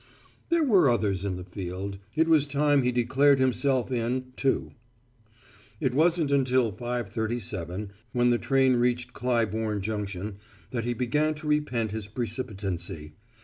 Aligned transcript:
There 0.49 0.63
were 0.63 0.89
others 0.89 1.23
in 1.25 1.35
the 1.35 1.43
field. 1.43 1.99
It 2.15 2.27
was 2.27 2.47
time 2.47 2.81
he 2.81 2.91
declared 2.91 3.37
himself 3.37 3.91
in, 3.91 4.33
too. 4.35 4.71
It 5.79 5.93
wasn't 5.93 6.31
until 6.31 6.71
5:37, 6.73 7.89
when 8.11 8.31
the 8.31 8.39
train 8.39 8.77
reached 8.77 9.13
Clybourn 9.13 9.81
Junction, 9.81 10.37
that 10.71 10.85
he 10.85 10.95
began 10.95 11.35
to 11.35 11.47
repent 11.47 11.91
his 11.91 12.07
precipitancy. 12.07 13.13